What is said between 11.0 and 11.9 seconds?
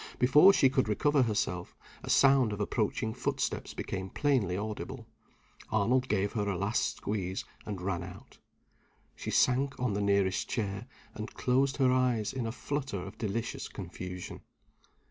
and closed